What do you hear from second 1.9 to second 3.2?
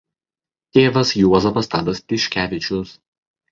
Tiškevičius.